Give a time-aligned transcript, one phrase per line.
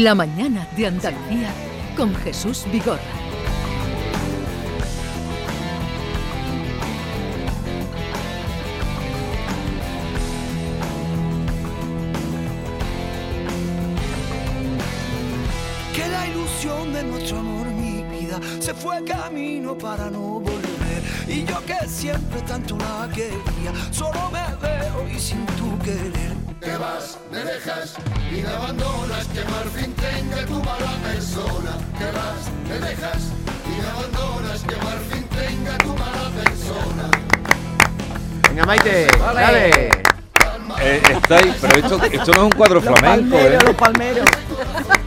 [0.00, 1.52] La mañana de Andalucía
[1.94, 2.98] con Jesús Vigorra.
[15.94, 21.02] Que la ilusión de nuestro amor, mi vida, se fue camino para no volver.
[21.28, 26.41] Y yo que siempre tanto la quería, solo me veo y sin tu querer.
[26.62, 27.96] Te vas, me dejas
[28.30, 31.72] y me abandonas, que por fin tenga tu mala persona.
[31.98, 33.32] Te vas, me dejas
[33.66, 37.10] y me abandonas, que por fin tenga tu mala persona.
[38.48, 39.88] Venga, Maite, dale.
[40.80, 43.58] Eh, estáis, pero esto, esto no es un cuadro flamenco, ¿eh?
[43.64, 44.28] los palmeros.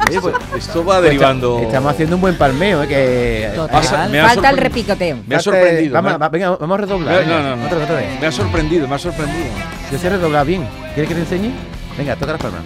[0.09, 1.59] Oye, pues, Esto va derivando.
[1.59, 2.87] Estamos haciendo un buen palmeo, ¿eh?
[2.87, 3.69] Que, so-
[4.09, 5.19] me ha Falta el repicoteo.
[5.25, 5.93] Me ha sorprendido.
[5.93, 7.25] Vamos, me, venga, vamos a redoblar.
[7.25, 7.65] No, no, no, no.
[7.65, 8.19] Otra, otra vez.
[8.19, 9.74] me ha sorprendido, me ha sorprendido.
[9.91, 10.67] Yo sé redoblar bien.
[10.93, 11.51] ¿Quieres que te enseñe?
[11.97, 12.61] Venga, toca las palmas.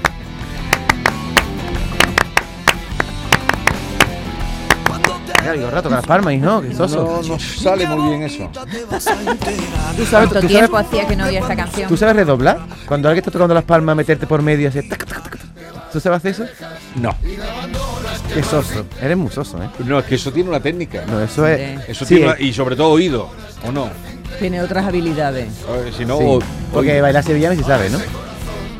[5.39, 7.21] Venga, Vigorra, toca las palmas y no, que soso.
[7.23, 8.49] No, no sale muy bien eso.
[8.51, 11.87] ¿Tú sabes, ¿Cuánto tú tiempo sabes- hacía que no oía esta canción?
[11.89, 12.59] ¿Tú sabes redoblar?
[12.85, 15.39] Cuando alguien está tocando las palmas, meterte por medio y hacer tac, tac, tac, tac.
[15.91, 16.45] ¿Tú sabes hacer eso?
[16.95, 17.15] No,
[18.33, 18.85] Qué soso.
[19.01, 19.69] Eres muy soso, ¿eh?
[19.85, 21.03] no, es que eso tiene una técnica.
[21.07, 21.87] No, eso es.
[21.89, 23.29] Eso sí, tiene una- y sobre todo oído,
[23.65, 23.89] ¿o no?
[24.37, 25.49] Tiene otras habilidades.
[25.97, 26.39] Si no, sí,
[26.73, 27.97] Porque hoy, bailar sevillano sí sabe, ¿no?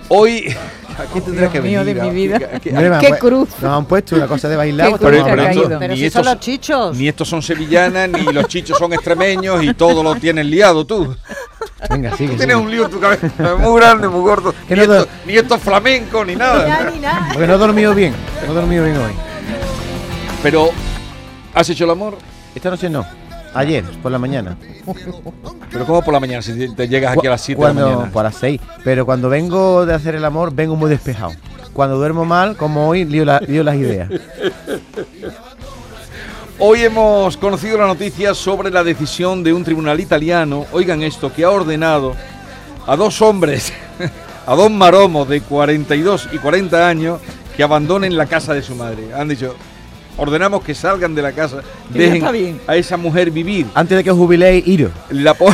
[0.09, 0.55] hoy-
[0.97, 2.01] aquí tendrás que Dios mío, venir.
[2.01, 2.99] de mi vida.
[2.99, 3.49] qué cruz.
[3.61, 4.91] Nos han puesto una cosa de bailar.
[4.99, 6.97] Pero, que esto- ni, si estos, son los chichos.
[6.97, 11.15] ni estos son sevillanas, ni los chichos son extremeños y todo lo tienes liado tú.
[11.89, 12.35] Venga, sigue.
[12.35, 12.55] Tienes sigue.
[12.55, 14.53] un lío en tu cabeza muy grande, muy gordo.
[14.67, 16.91] Que Ni no esto, ni esto es flamenco, ni nada.
[17.33, 18.13] Porque no he dormido bien.
[18.45, 19.11] No he dormido bien hoy.
[20.43, 20.69] Pero,
[21.53, 22.17] ¿has hecho el amor?
[22.55, 23.05] Esta noche no.
[23.53, 24.57] Ayer, por la mañana.
[25.71, 26.41] Pero ¿cómo por la mañana?
[26.41, 28.11] Si te- llegas aquí a las 7 de la mañana.
[28.11, 28.59] Por las 6.
[28.83, 31.31] Pero cuando vengo de hacer el amor, vengo muy despejado.
[31.73, 34.09] Cuando duermo mal, como hoy, lío, la- lío las ideas.
[36.61, 41.45] Hoy hemos conocido la noticia sobre la decisión de un tribunal italiano, oigan esto, que
[41.45, 42.15] ha ordenado
[42.85, 43.71] a dos hombres,
[44.45, 47.21] a dos maromos de 42 y 40 años,
[47.55, 49.13] que abandonen la casa de su madre.
[49.15, 49.55] Han dicho,
[50.19, 52.61] ordenamos que salgan de la casa, dejen está bien.
[52.67, 53.65] a esa mujer vivir.
[53.73, 54.91] Antes de que os jubiléis, iros.
[55.09, 55.53] La, po-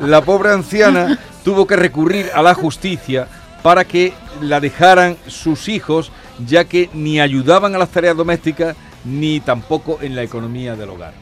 [0.00, 3.26] la pobre anciana tuvo que recurrir a la justicia
[3.62, 6.12] para que la dejaran sus hijos,
[6.46, 11.12] ya que ni ayudaban a las tareas domésticas ni tampoco en la economía del hogar.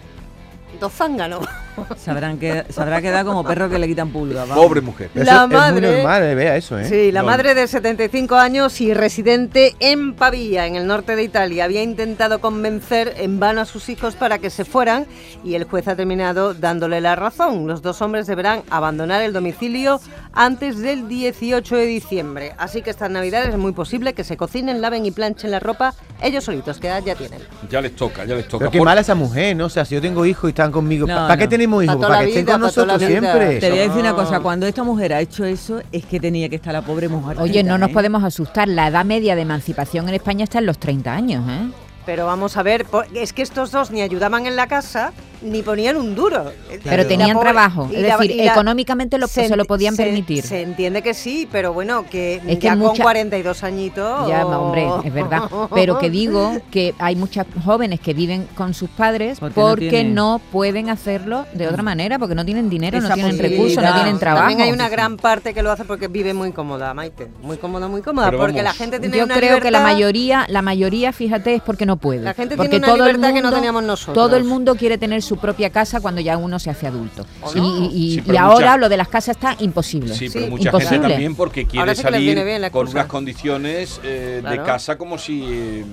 [0.80, 1.46] Dos zánganos.
[1.96, 4.44] Sabrán que, se habrá quedado como perro que le quitan pulga.
[4.44, 5.10] Pobre mujer.
[5.14, 6.84] Eso La es muy madre- normal, vea eso, ¿eh?
[6.84, 7.26] Sí, la No.
[7.26, 12.40] madre de 75 años y residente en Pavía, en el norte de Italia, había intentado
[12.40, 15.06] convencer en vano a sus hijos para que se fueran
[15.44, 17.66] y el juez ha terminado dándole la razón.
[17.66, 20.00] Los dos hombres deberán abandonar el domicilio
[20.34, 22.52] antes del 18 de diciembre.
[22.58, 25.94] Así que estas navidades es muy posible que se cocinen, laven y planchen la ropa
[26.22, 27.40] ellos solitos, que edad ya tienen.
[27.70, 28.58] Ya les toca, ya les toca.
[28.60, 29.66] Pero qué Por- mala esa mujer, ¿no?
[29.66, 31.50] O sea, si yo tengo hijos y están conmigo, No, ¿para qué no.
[31.50, 31.96] tenemos hijos?
[31.96, 33.58] Para que estén con nosotros siempre.
[33.60, 36.48] Te voy a decir una cosa, cuando esta mujer ha hecho eso, es que tenía
[36.48, 37.38] que estar la pobre mujer.
[37.40, 37.92] Oye, no nos ¿eh?
[37.92, 38.68] podemos asustar.
[38.68, 41.68] La edad media de emancipación en España está en los 30 años, ¿eh?
[42.06, 42.84] Pero vamos a ver,
[43.14, 45.12] es que estos dos ni ayudaban en la casa
[45.44, 46.50] ni ponían un duro.
[46.82, 47.88] Pero tenían pobre- trabajo.
[47.92, 50.42] Es la- decir, la- económicamente lo, se, ent- lo podían se- permitir.
[50.44, 54.28] Se entiende que sí, pero bueno, que Es que ya con mucha- 42 añitos.
[54.28, 55.42] Ya, hombre, es verdad.
[55.74, 60.40] Pero que digo que hay muchas jóvenes que viven con sus padres Porque porque, no
[60.50, 64.46] pueden hacerlo de otra manera, porque no tienen dinero, no tienen recursos, no tienen trabajo.
[64.48, 67.28] También hay una gran parte que lo hace porque vive muy cómoda, Maite.
[67.42, 68.26] Muy cómoda, muy cómoda.
[68.28, 71.12] Pero porque vamos, la gente tiene Yo una creo que la libertad- mayoría, la mayoría,
[71.12, 72.22] fíjate, es porque no puede.
[72.22, 74.14] La gente porque tiene una todo el libertad que no teníamos nosotros.
[74.14, 77.24] Todo el mundo quiere tener su propia casa cuando ya uno se hace adulto.
[77.42, 77.84] ¿O Y, no?
[77.90, 80.14] y- Sí, ahora mucha- lo de las casas está imposible.
[80.14, 81.08] Sí, pero Sí, mucha gente imposible.
[81.08, 85.44] también porque quiere salir bien con unas condiciones eh, de casa como si...
[85.46, 85.84] eh,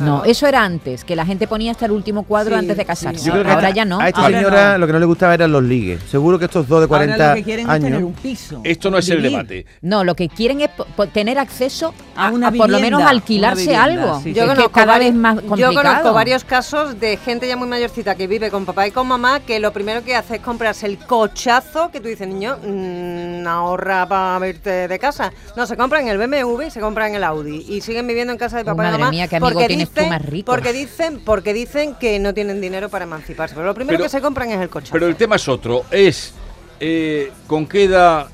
[0.00, 2.84] No, eso era antes, que la gente ponía hasta el último cuadro Sí, antes de
[2.84, 3.30] casarse.
[3.30, 4.00] Ahora esta, ya no.
[4.00, 4.78] A esta Ahora señora no.
[4.78, 6.00] lo que no le gustaba eran los ligues.
[6.10, 8.02] Seguro que estos dos de 40 Ahora lo que quieren es tener años.
[8.08, 8.60] un piso.
[8.64, 9.66] Esto no es el debate.
[9.82, 10.70] No, lo que quieren es
[11.12, 14.18] tener acceso A a, una a por lo menos alquilarse algo.
[14.22, 14.50] sí, que sí.
[14.50, 18.26] es que cada vez más yo conozco varios casos de gente ya muy mayorcita que
[18.26, 22.00] vive con papá con mamá que lo primero que hace es comprarse el cochazo que
[22.00, 25.32] tú dices, niño, mm, ahorra para verte de casa.
[25.56, 28.56] No, se compran el BMW y se compran el Audi y siguen viviendo en casa
[28.56, 29.10] de Oh, papá y mamá.
[29.10, 30.52] mía, qué amigo porque tienes tú dicen, más rico.
[30.52, 33.54] Porque dicen, porque dicen que no tienen dinero para emanciparse.
[33.54, 34.92] Pero lo primero Pero- que se compran es el cochazo.
[34.92, 36.34] Pero el tema es otro, es
[36.80, 38.26] eh, con qué edad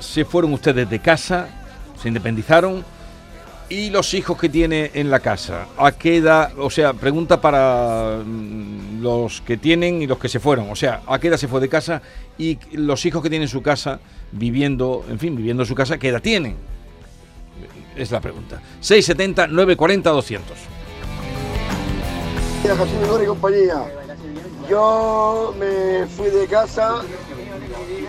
[0.00, 1.48] se fueron ustedes de casa,
[2.00, 2.84] se independizaron
[3.68, 8.20] y los hijos que tiene en la casa, a qué edad, o sea, pregunta para
[8.24, 11.48] mm, los que tienen y los que se fueron, o sea, a qué edad se
[11.48, 12.00] fue de casa
[12.38, 13.98] y los hijos que tienen su casa
[14.30, 16.56] viviendo, en fin, viviendo en su casa, ¿qué edad tienen?
[17.96, 18.60] Es la pregunta.
[18.80, 20.56] 670 940 200.
[22.62, 23.84] Mira, Jesús Vigor y compañía.
[24.68, 27.02] Yo me fui de casa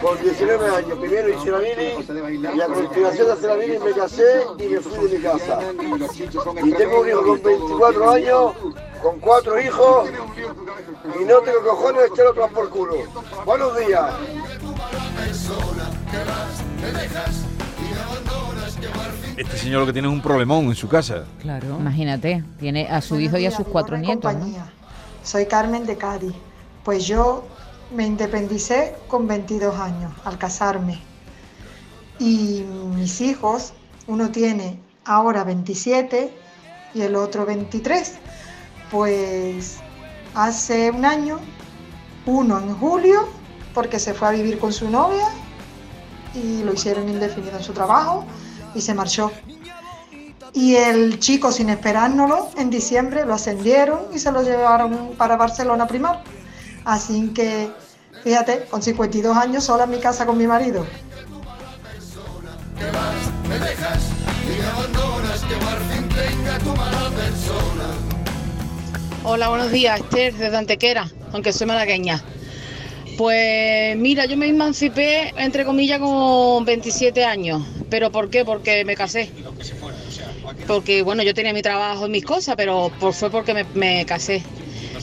[0.01, 0.99] con 19 años.
[0.99, 4.79] Primero hice la mini y a continuación de hacer la mini me casé y me
[4.79, 5.59] fui de mi casa.
[6.63, 8.53] Y tengo un hijo con 24 años,
[9.01, 10.09] con cuatro hijos
[11.19, 12.95] y no tengo cojones de echar otros por culo.
[13.45, 14.13] Buenos días.
[19.37, 21.25] Este señor lo que tiene es un problemón en su casa.
[21.41, 21.77] Claro.
[21.79, 24.33] Imagínate, tiene a su hijo y a sus cuatro nietos.
[24.33, 24.47] ¿no?
[25.23, 26.33] Soy Carmen de Cádiz.
[26.83, 27.43] Pues yo
[27.91, 31.01] me independicé con 22 años al casarme.
[32.19, 32.63] Y
[32.95, 33.73] mis hijos,
[34.07, 36.33] uno tiene ahora 27
[36.93, 38.13] y el otro 23.
[38.91, 39.77] Pues
[40.33, 41.39] hace un año,
[42.25, 43.27] uno en julio,
[43.73, 45.27] porque se fue a vivir con su novia
[46.33, 48.25] y lo hicieron indefinido en su trabajo
[48.73, 49.31] y se marchó.
[50.53, 55.85] Y el chico, sin esperárnoslo, en diciembre lo ascendieron y se lo llevaron para Barcelona
[55.85, 56.23] primar.
[56.87, 57.69] Así que,
[58.23, 60.87] fíjate, con 52 años sola en mi casa con mi marido.
[69.25, 72.23] Hola, buenos días, Esther, desde Antequera, aunque soy malagueña.
[73.17, 77.63] Pues mira, yo me emancipé, entre comillas, con 27 años.
[77.89, 78.45] ¿Pero por qué?
[78.45, 79.29] Porque me casé.
[80.65, 84.41] Porque, bueno, yo tenía mi trabajo y mis cosas, pero fue porque me casé.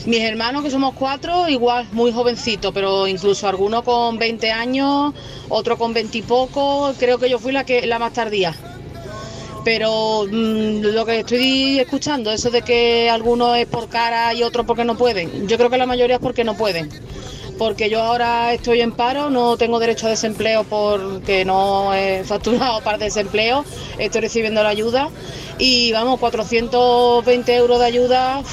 [0.05, 5.15] Mis hermanos, que somos cuatro, igual, muy jovencitos, pero incluso algunos con 20 años,
[5.49, 6.93] otro con 20 y poco.
[6.99, 8.53] Creo que yo fui la, que, la más tardía.
[9.63, 14.67] Pero mm, lo que estoy escuchando, eso de que algunos es por cara y otros
[14.67, 16.87] porque no pueden, yo creo que la mayoría es porque no pueden.
[17.57, 22.81] Porque yo ahora estoy en paro, no tengo derecho a desempleo porque no he facturado
[22.81, 23.65] para desempleo,
[23.97, 25.09] estoy recibiendo la ayuda
[25.57, 28.43] y vamos, 420 euros de ayuda,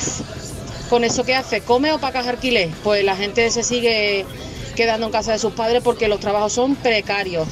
[0.93, 1.63] ¿con eso qué hace?
[1.63, 2.69] ¿Come o pagas alquiler?
[2.85, 4.27] Pues la gente se sigue
[4.77, 7.49] quedando en casa de sus padres porque los trabajos son precarios.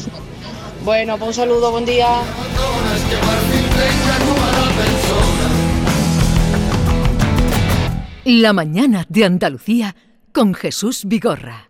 [0.84, 2.06] Bueno, pues un saludo, buen día.
[8.26, 9.96] La mañana de Andalucía
[10.34, 11.69] con Jesús Vigorra.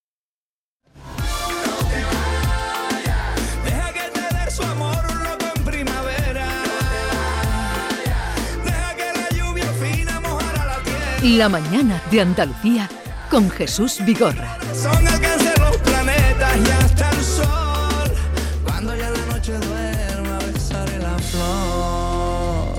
[11.21, 12.89] La mañana de Andalucía
[13.29, 14.57] con Jesús Vigorra.
[14.73, 18.11] Son alcanzar los planetas y hasta el sol.
[18.65, 22.75] Cuando ya la noche duerma, besaré la flor.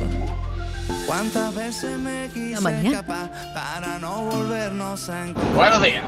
[1.07, 2.89] ¿Cuántas veces me quise mañana.
[2.89, 5.55] escapar para no volvernos a encontrar?
[5.55, 6.05] Buenos días.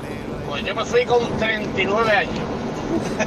[0.48, 2.40] Pues yo me fui con 39 años.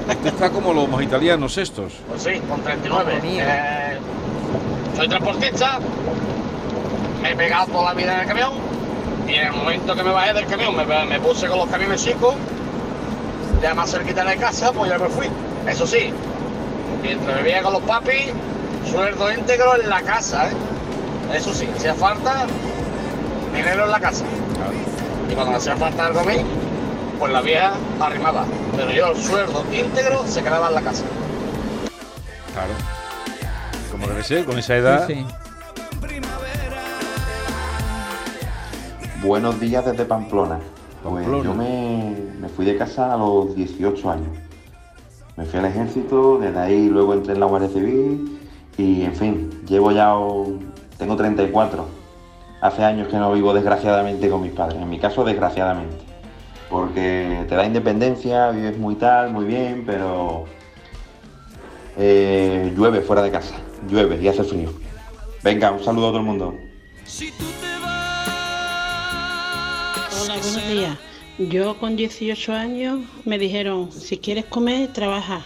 [0.09, 1.93] Usted está como los italianos estos.
[2.09, 3.21] Pues sí, con 39.
[3.23, 3.97] Eh,
[4.97, 5.79] soy transportista,
[7.21, 8.66] me he pegado toda la vida en el camión
[9.27, 12.03] y en el momento que me bajé del camión me, me puse con los camiones
[12.03, 12.36] chicos,
[13.62, 15.27] ya más cerquita de casa, pues ya me fui.
[15.67, 16.13] Eso sí,
[17.01, 18.31] mientras vivía con los papis,
[18.89, 20.53] sueldo íntegro en la casa, ¿eh?
[21.36, 22.46] Eso sí, hacía falta
[23.53, 24.24] dinero en la casa.
[25.29, 26.38] Y cuando me hacía falta algo a mí,
[27.19, 28.46] pues la vieja arrimaba.
[28.75, 31.03] Pero yo el sueldo íntegro se quedaba en la casa.
[32.53, 32.72] Claro.
[33.91, 35.07] Como debe ser, con esa edad.
[39.24, 40.59] Buenos días desde Pamplona.
[41.03, 41.43] Pues Pamplona.
[41.43, 44.29] yo me, me fui de casa a los 18 años.
[45.36, 48.39] Me fui al ejército, desde ahí luego entré en la Guardia Civil
[48.77, 51.86] y en fin, llevo ya, un- tengo 34.
[52.62, 55.95] Hace años que no vivo desgraciadamente con mis padres, en mi caso desgraciadamente.
[56.69, 60.45] Porque te da independencia, vives muy tal, muy bien, pero
[61.97, 63.55] eh, llueve fuera de casa,
[63.88, 64.69] llueve y hace frío.
[65.43, 66.55] Venga, un saludo a todo el mundo.
[70.29, 70.98] Hola, buenos días.
[71.38, 75.41] Yo con 18 años me dijeron, si quieres comer, trabaja.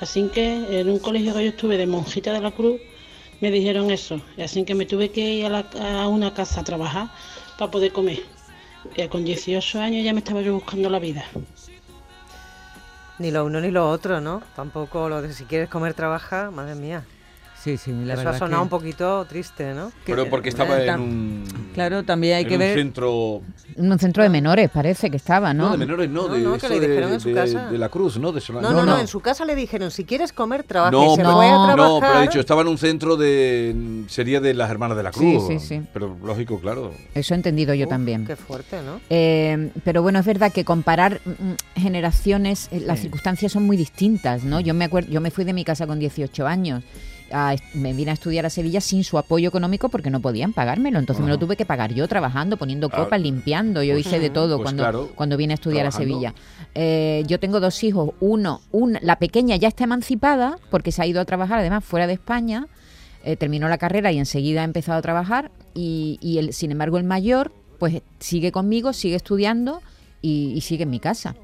[0.00, 2.80] Así que en un colegio que yo estuve de monjita de la cruz,
[3.42, 4.20] me dijeron eso.
[4.42, 7.10] Así que me tuve que ir a, la- a una casa a trabajar
[7.58, 8.20] para poder comer.
[8.96, 11.24] Y con 18 años ya me estaba yo buscando la vida.
[13.18, 14.42] Ni lo uno ni lo otro, ¿no?
[14.56, 17.04] Tampoco lo de si quieres comer, trabaja, madre mía.
[17.64, 19.90] Sí, sí, la Eso ha sonado que- un poquito triste, ¿no?
[20.04, 21.44] Pero porque estaba en un.
[21.72, 23.40] Claro, también hay en que un ver- centro.
[23.74, 25.64] En un centro de menores parece que estaba, ¿no?
[25.64, 27.70] No, de menores no, de, no, que le de, dijeron en su de- casa.
[27.70, 28.32] de la cruz, ¿no?
[28.32, 30.90] De No, no, no, en su casa le dijeron, si quieres comer, trabaja.
[30.92, 31.76] No, y se no, fue a trabajar.
[31.78, 34.04] no, pero ha dicho, estaba en un centro de.
[34.08, 35.46] Sería de las Hermanas de la Sí, Cruz.
[35.48, 35.80] sí, sí.
[35.94, 36.92] Pero lógico, claro.
[37.14, 38.26] Eso he entendido yo también.
[38.26, 39.00] Qué fuerte, ¿no?
[39.08, 43.02] Eh, pero bueno, es verdad que comparar mm, generaciones, eh, las Sí.
[43.04, 44.60] circunstancias son muy distintas, ¿no?
[44.60, 46.84] Yo me acuerdo, yo me fui de mi casa con 18 años.
[47.32, 50.98] A me vine a estudiar a Sevilla sin su apoyo económico porque no podían pagármelo.
[50.98, 53.82] Entonces me lo tuve que pagar yo trabajando, poniendo Ah, copas, limpiando.
[53.82, 56.14] Yo pues- hice de todo pues cuando, claro, cuando vine a estudiar trabajando.
[56.16, 56.34] a Sevilla.
[56.74, 58.10] Eh, yo tengo dos hijos.
[58.20, 62.06] Uno, un, la pequeña ya está emancipada porque se ha ido a trabajar además fuera
[62.06, 62.66] de España.
[63.24, 65.50] Eh, terminó la carrera y enseguida ha empezado a trabajar.
[65.74, 69.80] Y, y el, sin embargo, el mayor, pues sigue conmigo, sigue estudiando
[70.20, 71.34] y, y sigue en mi casa.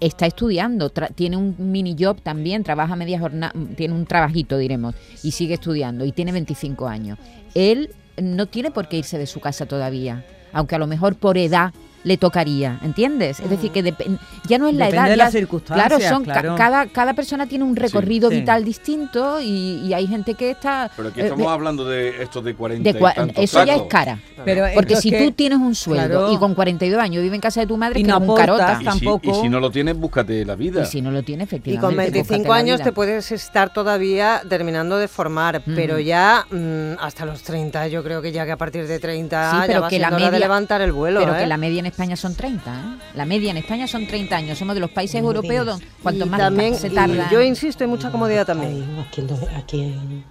[0.00, 5.32] Está estudiando, tiene un mini job también, trabaja media jornada, tiene un trabajito, diremos, y
[5.32, 7.18] sigue estudiando y tiene 25 años.
[7.54, 7.90] Él
[8.20, 11.72] no tiene por qué irse de su casa todavía, aunque a lo mejor por edad
[12.02, 13.40] le tocaría, ¿entiendes?
[13.40, 15.10] Es decir, que depen- ya no es la Depende edad.
[15.10, 18.36] de ya- las circunstancias, Claro, son ca- cada, cada persona tiene un recorrido sí.
[18.40, 20.90] vital distinto y, y hay gente que está...
[20.96, 23.74] Pero aquí eh, estamos hablando de esto de 40 de cua- y tantos eso ya
[23.76, 24.18] es cara.
[24.44, 26.32] Pero Porque si que- tú tienes un sueldo claro.
[26.32, 28.34] y con 42 años vive en casa de tu madre, Y que no eres un
[28.34, 28.46] aportas
[28.78, 28.94] carota.
[28.96, 30.82] Y si, y si no lo tienes, búscate la vida.
[30.82, 31.86] Y si no lo tiene, Y efectivamente.
[31.86, 36.98] con 25 búscate la años te puedes estar todavía terminando de formar, pero ya mm,
[37.00, 39.80] hasta los 30, yo creo que ya que a partir de 30 Sí, ya pero
[39.82, 41.20] va que la siendo hora media, de levantar el vuelo.
[41.20, 41.40] Pero ¿eh?
[41.40, 42.98] que la media en España son 30, ¿eh?
[43.14, 44.58] La media en España son 30 años.
[44.58, 47.30] Somos de los países europeos donde cuanto más también, se y tarda.
[47.30, 48.98] yo insisto, hay mucha comodidad también.
[48.98, 50.24] Aquí, en, aquí en,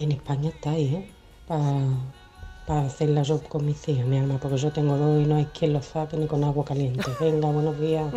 [0.00, 1.10] en España estáis, ¿eh?
[1.46, 5.36] Para hacer la job con mis hijas, mi alma, porque yo tengo dos y no
[5.36, 7.04] hay quien los saque ni con agua caliente.
[7.20, 8.12] Venga, buenos días.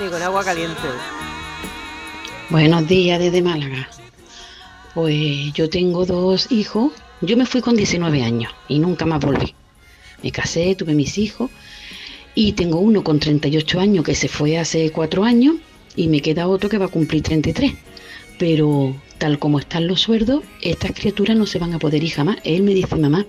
[0.00, 0.80] Ni con agua caliente.
[2.48, 3.88] Buenos días desde Málaga.
[4.94, 6.92] Pues yo tengo dos hijos.
[7.20, 9.54] Yo me fui con 19 años y nunca más volví.
[10.22, 11.50] Me casé, tuve mis hijos
[12.34, 15.56] y tengo uno con 38 años que se fue hace cuatro años
[15.96, 17.72] y me queda otro que va a cumplir 33.
[18.38, 22.36] Pero tal como están los sueldos, estas criaturas no se van a poder ir jamás.
[22.44, 23.24] Él me dice, mamá,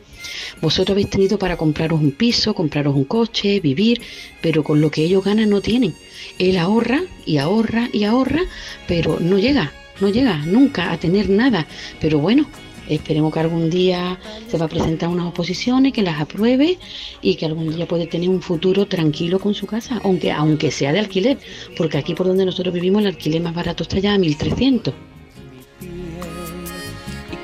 [0.61, 4.01] vosotros habéis tenido para compraros un piso, compraros un coche, vivir,
[4.41, 5.95] pero con lo que ellos ganan no tienen.
[6.39, 8.41] Él ahorra y ahorra y ahorra,
[8.87, 11.67] pero no llega, no llega nunca a tener nada.
[12.01, 12.47] Pero bueno,
[12.89, 16.77] esperemos que algún día se va a presentar unas oposiciones, que las apruebe
[17.21, 20.91] y que algún día puede tener un futuro tranquilo con su casa, aunque, aunque sea
[20.93, 21.37] de alquiler,
[21.77, 24.93] porque aquí por donde nosotros vivimos el alquiler más barato está ya a 1300.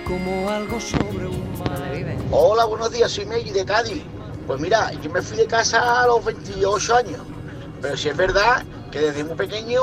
[0.06, 1.44] como algo sobre un
[2.36, 4.02] Hola, buenos días, soy Meggy de Cádiz.
[4.48, 7.22] Pues mira, yo me fui de casa a los 28 años.
[7.80, 9.82] Pero sí es verdad que desde muy pequeño,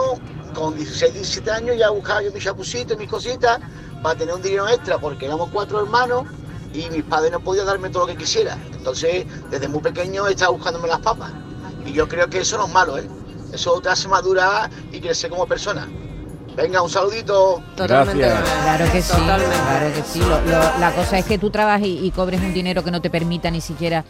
[0.53, 3.61] con 16, 17 años, ya buscaba yo mis chapucitos, mis cositas,
[4.03, 6.25] para tener un dinero extra, porque éramos cuatro hermanos
[6.73, 8.57] y mis padres no podían darme todo lo que quisiera.
[8.73, 11.31] Entonces, desde muy pequeño estaba buscándome las papas.
[11.85, 13.09] Y yo creo que eso no es malo, ¿eh?
[13.53, 15.89] Eso te hace madurar y crecer como persona.
[16.57, 17.63] Venga, un saludito.
[17.77, 18.23] Totalmente.
[18.63, 19.57] Claro que sí, Totalmente.
[19.57, 20.19] claro que sí.
[20.21, 23.01] Lo- lo- la cosa es que tú trabajes y, y cobres un dinero que no
[23.01, 24.05] te permita ni siquiera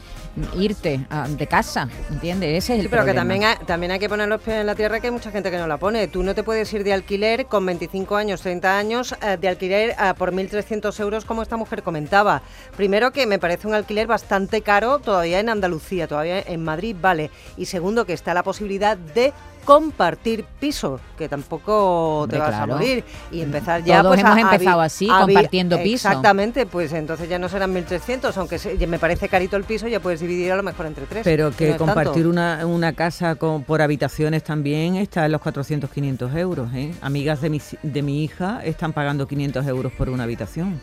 [0.56, 2.64] irte ah, de casa, ¿entiendes?
[2.64, 4.66] Ese es el Sí, pero que también hay, también hay que poner los pies en
[4.66, 6.09] la tierra que hay mucha gente que no la pone.
[6.09, 9.94] Tú no te puedes ir de alquiler con 25 años, 30 años, eh, de alquiler
[9.99, 12.42] ah, por 1.300 euros como esta mujer comentaba.
[12.76, 17.30] Primero que me parece un alquiler bastante caro todavía en Andalucía, todavía en Madrid vale.
[17.56, 19.32] Y segundo que está la posibilidad de
[19.64, 22.73] compartir piso, que tampoco Hombre, te vas claro.
[22.75, 25.76] a morir y empezar ya Todos pues, hemos a- a vi- empezado así, a compartiendo
[25.79, 26.09] piso.
[26.09, 30.00] Exactamente, pues entonces ya no serán 1.300, aunque se- me parece carito el piso, ya
[30.00, 31.23] puedes dividir a lo mejor entre tres.
[31.25, 36.35] Pero que compartir una, una casa con, por habitaciones también está en los 400, 500
[36.35, 36.71] euros.
[36.75, 36.93] ¿eh?
[37.00, 40.81] Amigas de mi, de mi hija están pagando 500 euros por una habitación.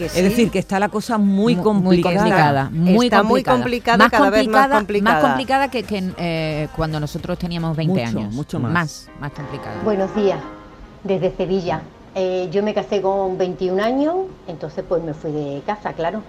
[0.00, 2.14] Que es decir, que está la cosa muy Mu- complicada.
[2.14, 3.56] Muy complicada, muy Está muy complicada.
[3.58, 5.14] complicada, más cada vez más complicada, complicada.
[5.14, 8.34] Más complicada que, que, eh, cuando nosotros teníamos 20 Mucho, años.
[8.34, 8.72] mucho más.
[8.72, 9.76] Más, más complicada.
[9.84, 10.38] Buenos días,
[11.04, 11.82] desde Sevilla.
[12.14, 14.14] Eh, yo me casé con 21 años,
[14.48, 16.22] entonces pues me fui de casa, claro.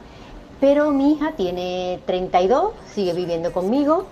[0.60, 4.06] Pero mi hija tiene 32, sigue viviendo conmigo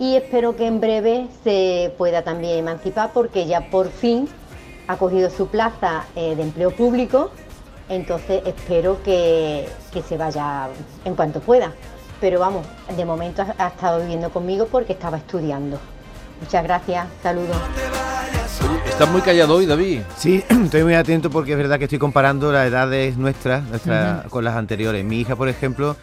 [0.00, 4.28] y espero que en breve se pueda también emancipar porque ya por fin
[4.88, 7.30] ha cogido su plaza eh, de empleo público,
[7.88, 10.68] entonces espero que, que se vaya
[11.04, 11.72] en cuanto pueda.
[12.20, 12.66] Pero vamos,
[12.96, 15.78] de momento ha, ha estado viviendo conmigo porque estaba estudiando.
[16.40, 17.56] Muchas gracias, saludos.
[18.86, 20.00] Estás muy callado hoy, David.
[20.16, 24.44] Sí, estoy muy atento porque es verdad que estoy comparando las edades nuestras nuestra, con
[24.44, 25.04] las anteriores.
[25.04, 25.96] Mi hija, por ejemplo,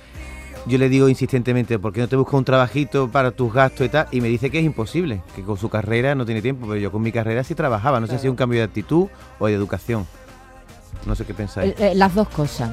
[0.66, 3.90] yo le digo insistentemente, ¿por qué no te buscas un trabajito para tus gastos y
[3.90, 4.08] tal?
[4.12, 6.92] Y me dice que es imposible, que con su carrera no tiene tiempo, pero yo
[6.92, 8.00] con mi carrera sí trabajaba.
[8.00, 9.08] No sé si es un cambio de actitud
[9.40, 10.06] o de educación.
[11.06, 11.72] No sé qué pensáis.
[11.72, 12.72] Eh, eh, las dos cosas.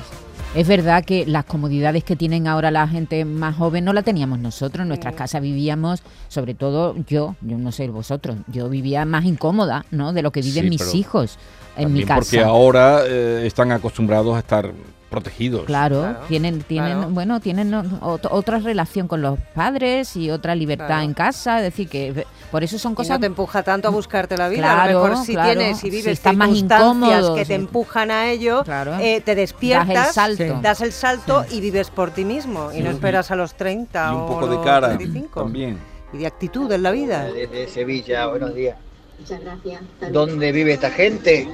[0.54, 4.40] Es verdad que las comodidades que tienen ahora la gente más joven no la teníamos
[4.40, 4.82] nosotros.
[4.82, 9.84] En nuestras casas vivíamos, sobre todo yo, yo no sé vosotros, yo vivía más incómoda,
[9.92, 10.12] ¿no?
[10.12, 11.38] De lo que viven Sí, mis hijos
[11.76, 12.20] en mi casa.
[12.20, 14.72] porque ahora eh, están acostumbrados a estar
[15.10, 15.64] protegidos.
[15.64, 17.10] Claro, tienen, tienen, claro.
[17.10, 21.02] bueno, tienen o- ot- otra relación con los padres y otra libertad Claro.
[21.02, 23.90] en casa, es decir que por eso son Y cosas no te empuja tanto a
[23.90, 24.82] buscarte la vida.
[24.82, 25.50] a lo mejor si claro.
[25.60, 27.48] tienes y Si vives estás más incómodo, que sí.
[27.48, 28.96] te empujan a ello, Claro.
[29.00, 30.60] eh, te despiertas, Das el salto.
[30.62, 32.70] das el salto y vives por ti mismo.
[32.72, 35.40] Y no esperas a los 30 Y un o poco de los cara 25.
[35.42, 35.78] también.
[36.12, 37.24] Y de actitud en la vida.
[37.32, 38.76] Desde Sevilla, buenos días.
[39.18, 39.82] Muchas gracias.
[40.12, 41.46] ¿Dónde vive esta gente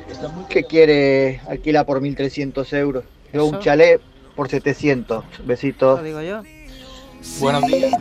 [0.48, 3.04] que quiere alquilar por 1.300 euros?
[3.36, 4.00] Yo un chalet
[4.34, 5.24] por 700.
[5.44, 5.98] Besitos.
[5.98, 6.42] Lo digo yo.
[7.38, 7.92] Buenos días.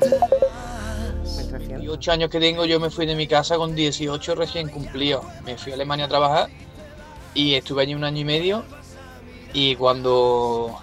[1.23, 1.83] 1300.
[1.83, 5.25] Y ocho años que tengo, yo me fui de mi casa con 18 recién cumplidos.
[5.43, 6.49] Me fui a Alemania a trabajar
[7.33, 8.63] y estuve allí un año y medio.
[9.53, 10.79] Y cuando,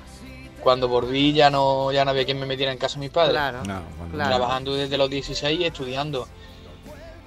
[0.60, 3.32] cuando volví ya no, ya no había quien me metiera en casa de mis padres.
[3.32, 4.28] Claro, No, claro.
[4.30, 6.28] Trabajando desde los 16 y estudiando.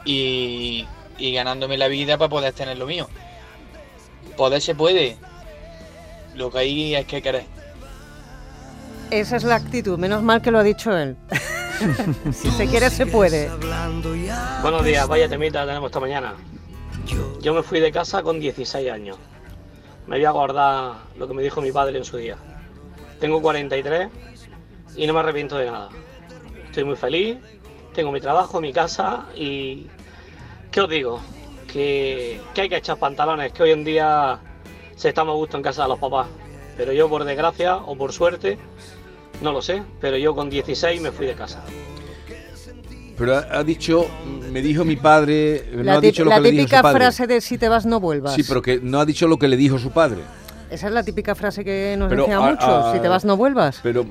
[0.05, 0.85] Y,
[1.17, 3.07] y ganándome la vida para poder tener lo mío.
[4.37, 5.17] Poder se puede.
[6.35, 7.45] Lo que hay es que querer.
[9.09, 9.97] Esa es la actitud.
[9.97, 11.15] Menos mal que lo ha dicho él.
[12.33, 13.49] si se quiere, se puede.
[14.61, 16.33] Buenos días, vaya temita tenemos esta mañana.
[17.41, 19.17] Yo me fui de casa con 16 años.
[20.07, 22.37] Me voy a guardar lo que me dijo mi padre en su día.
[23.19, 24.09] Tengo 43
[24.97, 25.89] y no me arrepiento de nada.
[26.65, 27.37] Estoy muy feliz,
[27.93, 29.87] tengo mi trabajo, mi casa y...
[30.71, 31.21] ¿Qué os digo?
[31.71, 34.39] Que, que hay que echar pantalones, que hoy en día
[34.95, 36.27] se está más a gusto en casa de los papás.
[36.77, 38.57] Pero yo por desgracia o por suerte,
[39.41, 41.63] no lo sé, pero yo con 16 me fui de casa.
[43.17, 44.05] Pero ha, ha dicho,
[44.51, 46.81] me dijo mi padre, no La, ha dicho lo la que le dijo su típica
[46.81, 46.97] padre.
[46.99, 48.33] frase de si te vas, no vuelvas.
[48.33, 50.19] Sí, pero que no ha dicho lo que le dijo su padre.
[50.69, 52.65] Esa es la típica frase que nos Pero decía a- muchos.
[52.67, 53.79] a- si te vas, no vuelvas.
[53.83, 54.05] Pero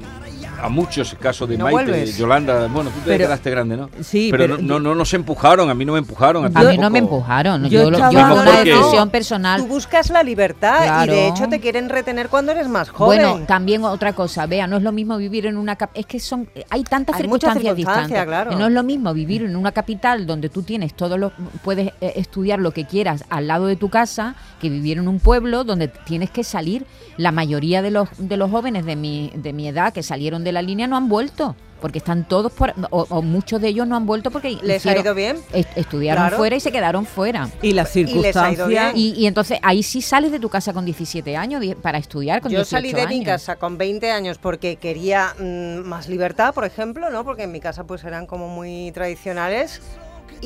[0.64, 2.16] a muchos, caso de No Maite, vuelves.
[2.16, 3.90] Yolanda, bueno, tú te Pero- quedaste grande, ¿no?
[4.02, 6.46] Sí, pero, pero no, no, no nos empujaron, a mí no me empujaron.
[6.46, 9.60] A ti mí no me empujaron, Yo yo, lo- yo estaba- fue una decisión personal.
[9.60, 11.12] Tú buscas la libertad Claro.
[11.12, 13.20] y de hecho te quieren retener cuando eres más joven.
[13.20, 16.18] Bueno, también otra cosa, vea, no es lo mismo vivir en una cap- es que
[16.18, 18.26] son hay tantas Hay muchas circunstancias circunstancias, distantes.
[18.26, 18.50] claro.
[18.50, 21.88] que No es lo mismo vivir en una capital donde tú tienes todo lo puedes
[22.00, 25.64] eh, estudiar lo que quieras al lado de tu casa que vivir en un pueblo
[25.64, 26.86] donde tienes que salir.
[27.16, 30.52] La mayoría de los de los jóvenes de mi de mi edad que salieron de
[30.54, 31.54] la línea no han vuelto.
[31.80, 34.96] Porque están todos por, o, o muchos de ellos no han vuelto porque ¿Les ha
[34.96, 35.36] ido bien?
[35.52, 36.36] est- estudiaron Claro.
[36.38, 37.50] fuera y se quedaron fuera.
[37.60, 38.92] Y las circunstancias.
[38.94, 42.50] Y, y entonces ahí sí sales de tu casa con 17 años para estudiar con
[42.50, 46.64] Yo 18 salí de mi casa con 20 años porque quería mm, más libertad, por
[46.64, 47.22] ejemplo, ¿no?
[47.22, 49.82] Porque en mi casa pues eran como muy tradicionales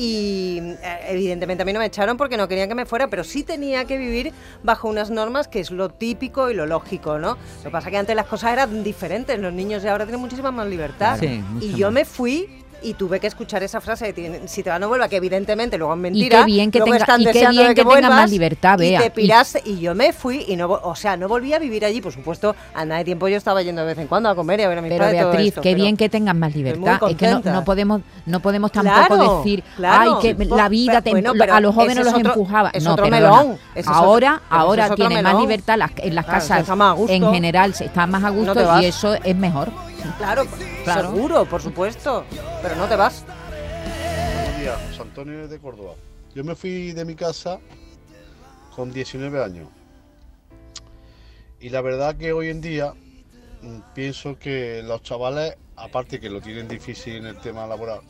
[0.01, 3.25] y eh, evidentemente a mí no me echaron porque no querían que me fuera, pero
[3.25, 4.31] sí tenía que vivir
[4.63, 7.37] bajo unas normas que es lo típico y lo lógico, ¿no?
[7.57, 10.21] Lo que pasa es que antes las cosas eran diferentes, los niños de ahora tienen
[10.21, 11.19] muchísima más libertad.
[11.19, 14.69] Sí, y yo me fui y tuve que escuchar esa frase de "Tien- si te
[14.69, 16.39] va no vuelva, que evidentemente luego es mentira.
[16.39, 19.05] qué bien que tenga- y qué bien que tengas vuelvas, más libertad, Y Bea, te
[19.07, 22.01] y- piraste y yo me fui y no, o sea, no volví a vivir allí,
[22.01, 24.59] por supuesto, a nada de tiempo yo estaba yendo de vez en cuando a comer
[24.59, 26.35] y a ver a mis Pero padres, todo Beatriz, esto, qué pero- bien que tengas
[26.35, 26.99] más libertad.
[27.09, 30.19] Es que no, no podemos, no podemos tampoco Claro, decir, claro.
[30.21, 32.31] ay, que Po- la vida te bueno, empu- pero a los jóvenes es los otro-
[32.33, 32.69] empujaba.
[32.73, 36.15] es no, otro melón, es otro- ahora, ese ahora otro tiene más libertad las, en
[36.15, 36.67] las casas.
[37.07, 39.69] En general se está más a gusto te y eso es mejor.
[40.17, 40.45] Claro,
[40.83, 41.11] Claro.
[41.11, 42.25] seguro, por supuesto,
[42.61, 43.23] pero no te vas.
[44.35, 45.93] Buenos días, José Antonio de Córdoba.
[46.33, 47.59] Yo me fui de mi casa
[48.75, 49.67] con 19 años.
[51.59, 52.93] Y la verdad que hoy en día
[53.61, 58.01] mm, pienso que los chavales, aparte que lo tienen difícil en el tema laboral,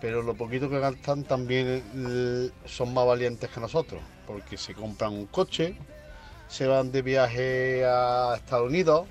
[0.00, 5.12] pero lo poquito que gastan también eh, son más valientes que nosotros, porque se compran
[5.12, 5.76] un coche,
[6.48, 9.08] se van de viaje a Estados Unidos,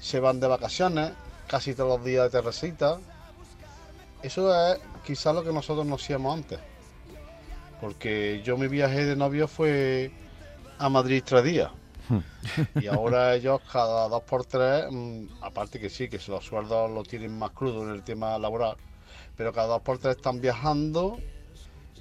[0.00, 1.12] se van de vacaciones,
[1.46, 2.98] casi todos los días de terracita.
[4.22, 6.58] Eso es quizás lo que nosotros no hacíamos antes.
[7.80, 10.10] Porque yo mi viaje de novio fue
[10.78, 11.70] a Madrid tres días.
[12.80, 17.02] Y ahora ellos cada dos por tres, mm, aparte que sí, que los sueldos lo
[17.02, 18.76] tienen más crudo en el tema laboral,
[19.36, 21.18] pero cada dos por tres están viajando,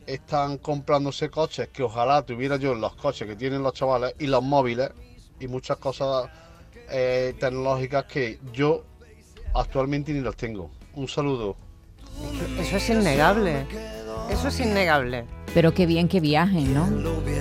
[0.06, 4.44] están comprándose coches que ojalá tuviera yo los coches que tienen los chavales y los
[4.44, 4.92] móviles
[5.40, 6.30] y muchas cosas
[6.90, 8.84] eh, tecnológicas que yo
[9.56, 10.70] actualmente ni los tengo.
[10.96, 11.56] Un saludo.
[12.60, 13.66] Eso es innegable.
[14.30, 15.26] Eso es innegable.
[15.54, 16.88] Pero qué bien que viajen, ¿no?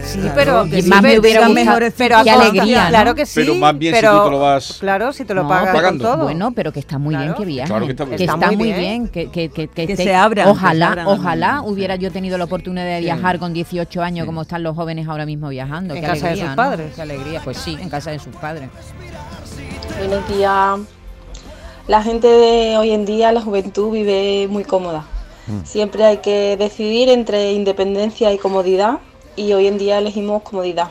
[0.05, 1.79] Sí, pero que sí, más me hubiera gustado.
[1.97, 2.89] pero qué alegría, ¿no?
[2.91, 3.41] Claro que sí.
[3.41, 5.75] Pero más bien si pero- tú te lo vas Claro, si te lo No, pagas
[5.75, 6.05] pagando.
[6.05, 6.25] con todo.
[6.25, 7.69] Bueno, pero que está muy bien que viajen.
[7.71, 8.31] Claro que está muy que bien.
[8.31, 9.09] está Está muy bien.
[9.09, 12.37] Que, que, que, que Que esté- se abran, se Ojalá, abran ojalá hubiera yo tenido
[12.37, 15.95] la oportunidad de viajar con 18 años como están los jóvenes ahora mismo viajando.
[15.95, 16.57] En Qué casa de alegría, sus ¿no?
[16.57, 16.95] padres.
[16.95, 17.41] Qué alegría.
[17.45, 18.69] Pues sí, en casa de sus padres.
[19.99, 20.81] Buenos días.
[21.89, 25.05] La gente de hoy en día, la juventud, vive muy cómoda.
[25.65, 29.01] Siempre hay que decidir entre independencia y comodidad
[29.35, 30.91] y hoy en día elegimos comodidad.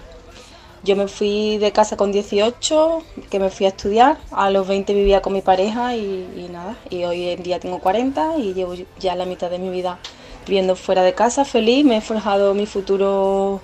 [0.84, 4.94] Yo me fui de casa con 18, que me fui a estudiar, a los 20
[4.94, 8.74] vivía con mi pareja y, y nada, y hoy en día tengo 40 y llevo
[9.00, 10.00] ya la mitad de mi vida
[10.46, 13.62] viviendo fuera de casa, feliz, me he forjado mi futuro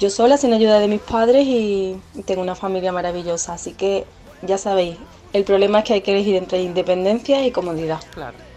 [0.00, 4.06] yo sola, sin ayuda de mis padres y tengo una familia maravillosa, así que
[4.40, 4.98] ya sabéis,
[5.32, 8.00] el problema es que hay que elegir entre independencia y comodidad.
[8.10, 8.47] Claro.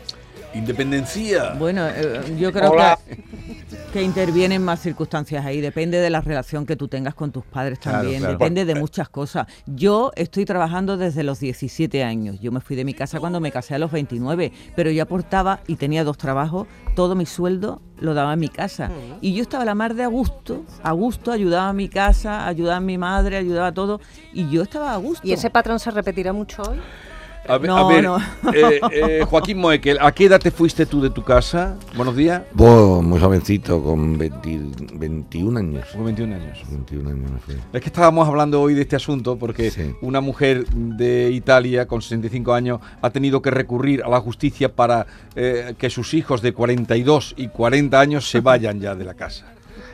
[0.53, 1.53] Independencia.
[1.57, 2.99] Bueno, eh, yo creo Hola.
[3.07, 3.23] que,
[3.93, 5.61] que intervienen más circunstancias ahí.
[5.61, 8.19] Depende de la relación que tú tengas con tus padres Claro, también.
[8.19, 8.37] claro.
[8.37, 9.47] Depende de muchas cosas.
[9.65, 12.39] Yo estoy trabajando desde los 17 años.
[12.41, 15.61] Yo me fui de mi casa cuando me casé a los 29, pero yo aportaba
[15.67, 16.67] y tenía dos trabajos.
[16.95, 18.89] Todo mi sueldo lo daba en mi casa.
[19.21, 22.45] Y yo estaba a la mar de a gusto, a gusto, ayudaba a mi casa,
[22.47, 24.01] ayudaba a mi madre, ayudaba a todo.
[24.33, 25.25] Y yo estaba a gusto.
[25.25, 26.77] ¿Y ese patrón se repetirá mucho hoy?
[27.47, 28.17] A ver, No, a ver, no.
[28.53, 31.75] eh, eh, Joaquín Moekel, ¿a qué edad te fuiste tú de tu casa?
[31.95, 32.43] Buenos días.
[32.53, 34.59] Vos, muy jovencito, con 20
[34.93, 35.87] 21 años.
[35.91, 36.59] Con 21 años.
[36.69, 37.55] 21 años me fui.
[37.73, 42.53] Es que estábamos hablando hoy de este asunto porque una mujer de Italia con 65
[42.53, 47.33] años ha tenido que recurrir a la justicia para eh, que sus hijos de 42
[47.37, 49.45] y 40 años se vayan ya de la casa.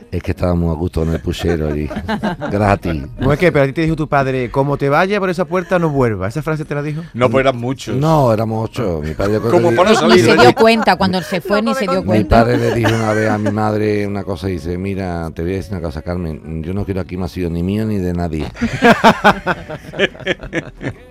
[0.10, 1.90] Es que estábamos a gusto en el puchero allí.
[2.52, 3.04] Gratis.
[3.20, 5.44] No es que, pero a ti te dijo tu padre, como te vaya por esa
[5.46, 6.30] puerta, no vuelva.
[6.30, 7.02] ¿Esa frase te la dijo?
[7.14, 7.96] No, pues eran muchos.
[7.98, 9.02] No, éramos ocho.
[9.04, 11.82] Mi padre, Como para no Ni salir se dio cuenta, cuando se fue ni se
[11.88, 12.38] dio Mi cuenta.
[12.42, 15.54] padre le dijo una vez a mi madre una cosa y dice, mira, te voy
[15.54, 18.14] a decir una cosa, Carmen, yo no quiero aquí más hijos ni mío ni de
[18.14, 18.48] nadie.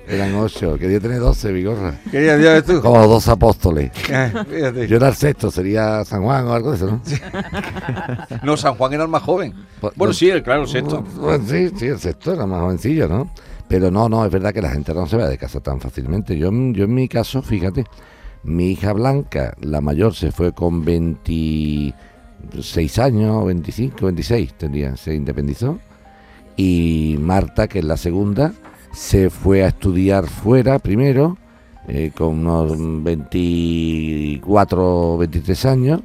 [0.08, 1.94] Eran ocho, quería tener doce, Vigorra.
[2.10, 2.80] Quería, ya tú.
[2.80, 3.90] Como dos apóstoles.
[4.08, 4.86] Eh, fíjate.
[4.88, 7.02] Yo era el sexto, sería San Juan o algo de eso, ¿no?
[8.42, 9.52] No, San Juan era el más joven.
[9.80, 11.02] Pues, Bueno, pues, sí, el- claro, el sexto.
[11.20, 13.30] Bueno, sí, sí, el sexto era más jovencillo, ¿no?
[13.68, 16.38] Pero no, no, es verdad que la gente no se va de casa tan fácilmente.
[16.38, 17.84] Yo, yo en mi caso, fíjate,
[18.44, 25.78] mi hija Blanca, la mayor, se fue con 26 años, 25, 26 tendría, se independizó.
[26.56, 28.52] Y Marta, que es la segunda,
[28.92, 31.36] se fue a estudiar fuera primero,
[31.88, 32.72] eh, con unos
[33.04, 36.00] 24, 23 años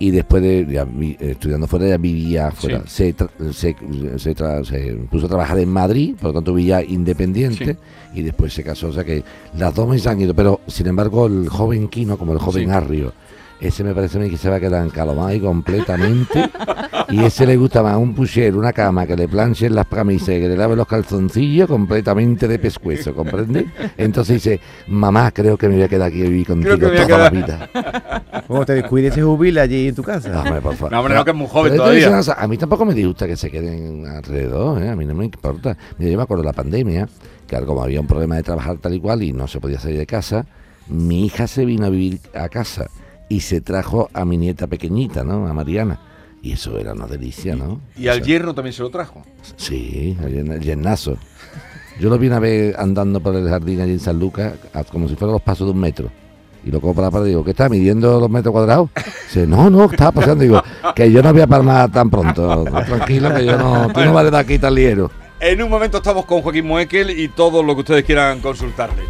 [0.00, 2.82] y después de ya vi- estudiando fuera ya vivía fuera.
[2.86, 3.76] Se, tra- se,
[4.18, 4.34] se
[4.64, 7.76] se puso a trabajar en Madrid, por lo tanto vivía independiente
[8.14, 8.88] y después se casó.
[8.88, 9.22] O sea que
[9.56, 12.70] las dos me han ido, pero sin embargo el joven Quino, como el joven Sí.
[12.70, 13.12] Arrio,
[13.60, 16.50] ese me parece a mí que se va a quedar encalomado ahí completamente.
[17.10, 20.48] y ese le gusta más un pucher, una cama, que le planchen las camisas, que
[20.48, 23.66] le lave los calzoncillos completamente de pescuezo, ¿comprende?
[23.98, 27.30] Entonces dice, mamá, creo que me voy a quedar aquí a vivir contigo toda la
[27.30, 27.70] vida.
[28.46, 30.30] Como te descuides, se jubila allí en tu casa.
[30.30, 30.92] No, hombre, por favor.
[30.92, 32.20] No, hombre, no, que es muy joven Pero todavía.
[32.36, 34.88] A mí tampoco me disgusta que se queden alrededor, ¿eh?
[34.88, 35.76] a mí no me importa.
[35.98, 37.08] Mira, yo me acuerdo de la pandemia,
[37.46, 39.98] que como había un problema de trabajar tal y cual y no se podía salir
[39.98, 40.46] de casa,
[40.88, 42.88] mi hija se vino a vivir a casa
[43.30, 45.46] y se trajo a mi nieta pequeñita, ¿no?
[45.46, 45.98] A Mariana.
[46.42, 47.80] Y eso era una delicia, ¿no?
[47.96, 49.22] Y al yerno también se lo trajo.
[49.56, 51.16] Sí, el yerna- el yernazo.
[51.98, 54.54] Yo lo vi una vez andando por el jardín allí en San Lucas,
[54.90, 56.10] como si fueran los pasos de un metro.
[56.64, 58.90] Y lo cojo para la pared y digo, ¿qué está midiendo los metros cuadrados?
[59.28, 60.42] Dice, no, no, estaba pasando.
[60.42, 60.62] Digo,
[60.94, 62.64] que yo no voy a tan pronto.
[62.64, 65.10] Tranquilo, que yo no, tú no vales de aquí tan liero.
[65.40, 69.02] En un momento estamos con Joaquín Moekel y todo lo que ustedes quieran consultarle.